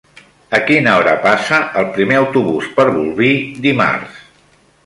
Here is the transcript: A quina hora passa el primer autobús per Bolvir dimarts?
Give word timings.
A 0.57 0.59
quina 0.69 0.93
hora 1.01 1.13
passa 1.25 1.59
el 1.81 1.87
primer 1.99 2.17
autobús 2.23 2.73
per 2.79 2.89
Bolvir 2.99 3.31
dimarts? 3.67 4.21